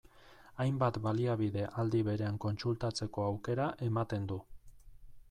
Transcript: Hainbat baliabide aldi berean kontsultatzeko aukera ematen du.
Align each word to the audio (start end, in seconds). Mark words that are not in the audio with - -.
Hainbat 0.63 0.95
baliabide 1.07 1.67
aldi 1.83 2.01
berean 2.07 2.39
kontsultatzeko 2.45 3.27
aukera 3.27 3.69
ematen 3.89 4.27
du. 4.33 4.39